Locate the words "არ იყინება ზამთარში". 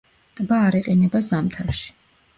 0.69-1.97